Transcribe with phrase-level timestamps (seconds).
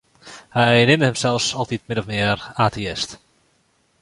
[0.55, 3.09] Hy neamde himsels altyd min of mear ateïst.